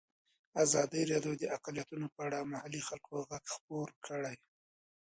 [0.63, 4.37] ازادي راډیو د اقلیتونه په اړه د محلي خلکو غږ خپور کړی.